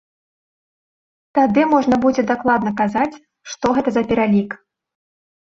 [1.37, 3.19] Тады можна будзе дакладна казаць,
[3.55, 4.57] што гэта за пералік.